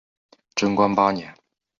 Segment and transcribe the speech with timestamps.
[0.55, 1.31] 贞观八年。